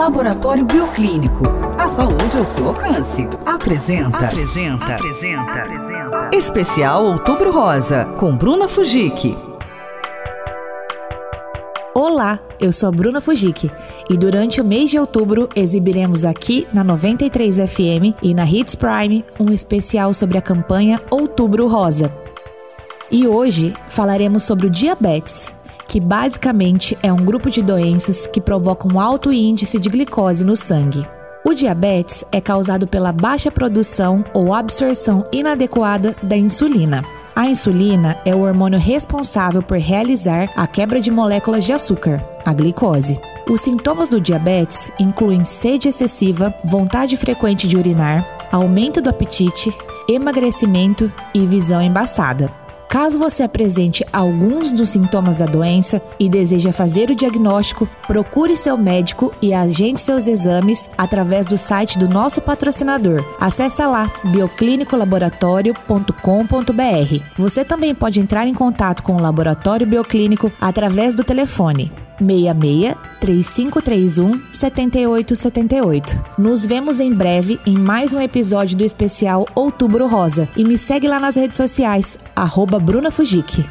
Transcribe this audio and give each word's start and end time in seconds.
Laboratório 0.00 0.64
Bioclínico. 0.64 1.44
A 1.78 1.86
saúde 1.90 2.38
ao 2.38 2.46
seu 2.46 2.68
alcance. 2.68 3.28
Apresenta. 3.44 4.16
Apresenta. 4.16 4.94
Apresenta. 4.94 5.52
Apresenta. 5.52 6.30
Especial 6.32 7.04
Outubro 7.04 7.52
Rosa, 7.52 8.06
com 8.18 8.34
Bruna 8.34 8.66
Fujik. 8.66 9.36
Olá, 11.94 12.40
eu 12.58 12.72
sou 12.72 12.90
Bruna 12.90 13.20
Fujik 13.20 13.70
e 14.08 14.16
durante 14.16 14.58
o 14.62 14.64
mês 14.64 14.90
de 14.90 14.98
outubro 14.98 15.50
exibiremos 15.54 16.24
aqui 16.24 16.66
na 16.72 16.82
93 16.82 17.58
FM 17.58 18.16
e 18.22 18.32
na 18.32 18.46
Hits 18.46 18.74
Prime 18.74 19.22
um 19.38 19.52
especial 19.52 20.14
sobre 20.14 20.38
a 20.38 20.42
campanha 20.42 20.98
Outubro 21.10 21.68
Rosa. 21.68 22.10
E 23.10 23.28
hoje 23.28 23.74
falaremos 23.90 24.44
sobre 24.44 24.66
o 24.66 24.70
diabetes, 24.70 25.54
que 25.90 25.98
basicamente 25.98 26.96
é 27.02 27.12
um 27.12 27.24
grupo 27.24 27.50
de 27.50 27.60
doenças 27.60 28.24
que 28.24 28.40
provocam 28.40 28.92
um 28.94 29.00
alto 29.00 29.32
índice 29.32 29.76
de 29.76 29.88
glicose 29.88 30.46
no 30.46 30.54
sangue. 30.54 31.04
O 31.44 31.52
diabetes 31.52 32.24
é 32.30 32.40
causado 32.40 32.86
pela 32.86 33.10
baixa 33.10 33.50
produção 33.50 34.24
ou 34.32 34.54
absorção 34.54 35.26
inadequada 35.32 36.14
da 36.22 36.36
insulina. 36.36 37.04
A 37.34 37.48
insulina 37.48 38.16
é 38.24 38.32
o 38.32 38.42
hormônio 38.42 38.78
responsável 38.78 39.64
por 39.64 39.78
realizar 39.78 40.48
a 40.54 40.64
quebra 40.64 41.00
de 41.00 41.10
moléculas 41.10 41.64
de 41.64 41.72
açúcar, 41.72 42.22
a 42.44 42.52
glicose. 42.52 43.18
Os 43.48 43.60
sintomas 43.60 44.08
do 44.08 44.20
diabetes 44.20 44.92
incluem 45.00 45.42
sede 45.42 45.88
excessiva, 45.88 46.54
vontade 46.64 47.16
frequente 47.16 47.66
de 47.66 47.76
urinar, 47.76 48.48
aumento 48.52 49.00
do 49.00 49.10
apetite, 49.10 49.76
emagrecimento 50.08 51.12
e 51.34 51.44
visão 51.44 51.82
embaçada. 51.82 52.48
Caso 52.90 53.18
você 53.20 53.44
apresente 53.44 54.04
alguns 54.12 54.72
dos 54.72 54.88
sintomas 54.88 55.36
da 55.36 55.46
doença 55.46 56.02
e 56.18 56.28
deseja 56.28 56.72
fazer 56.72 57.08
o 57.08 57.14
diagnóstico, 57.14 57.88
procure 58.04 58.56
seu 58.56 58.76
médico 58.76 59.32
e 59.40 59.54
agende 59.54 60.00
seus 60.00 60.26
exames 60.26 60.90
através 60.98 61.46
do 61.46 61.56
site 61.56 61.96
do 61.96 62.08
nosso 62.08 62.40
patrocinador. 62.40 63.24
Acesse 63.38 63.80
lá 63.84 64.10
bioclinicolaboratório.com.br. 64.24 67.24
Você 67.38 67.64
também 67.64 67.94
pode 67.94 68.18
entrar 68.18 68.48
em 68.48 68.54
contato 68.54 69.04
com 69.04 69.14
o 69.14 69.20
Laboratório 69.20 69.86
Bioclínico 69.86 70.50
através 70.60 71.14
do 71.14 71.22
telefone 71.22 71.92
66 72.20 72.94
3531 73.20 74.40
7878. 74.52 76.24
Nos 76.38 76.64
vemos 76.64 77.00
em 77.00 77.12
breve 77.12 77.58
em 77.66 77.76
mais 77.78 78.12
um 78.12 78.20
episódio 78.20 78.76
do 78.76 78.84
especial 78.84 79.46
Outubro 79.54 80.06
Rosa 80.06 80.48
e 80.56 80.64
me 80.64 80.78
segue 80.78 81.08
lá 81.08 81.18
nas 81.18 81.36
redes 81.36 81.56
sociais, 81.56 82.18
arroba 82.34 82.78
Bruna 82.78 83.10
Fujik. 83.10 83.64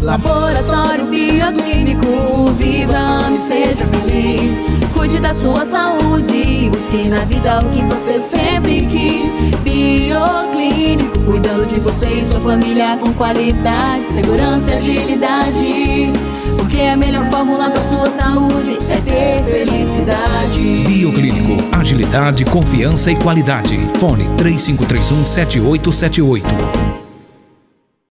Laboratório 0.00 1.06
Bioclínico, 1.06 2.50
viva 2.58 3.30
e 3.32 3.38
seja 3.38 3.86
feliz. 3.86 4.52
Cuide 4.92 5.20
da 5.20 5.32
sua 5.32 5.64
saúde, 5.64 6.68
busque 6.70 7.08
na 7.08 7.24
vida 7.24 7.58
o 7.60 7.70
que 7.70 7.82
você 7.84 8.20
sempre 8.20 8.86
quis. 8.86 9.70
Cuidando 11.50 11.66
de 11.66 11.80
você 11.80 12.06
e 12.06 12.24
sua 12.24 12.40
família 12.40 12.96
com 12.96 13.12
qualidade, 13.12 14.04
segurança 14.04 14.70
e 14.70 14.74
agilidade. 14.74 16.12
Porque 16.56 16.80
a 16.82 16.96
melhor 16.96 17.28
fórmula 17.28 17.68
para 17.68 17.82
sua 17.82 18.08
saúde 18.08 18.78
é 18.88 19.00
ter 19.00 19.42
felicidade. 19.42 20.84
Bioclínico, 20.86 21.76
agilidade, 21.76 22.44
confiança 22.44 23.10
e 23.10 23.16
qualidade. 23.16 23.76
Fone 23.98 24.28
3531 24.36 25.24
7878. 25.24 26.89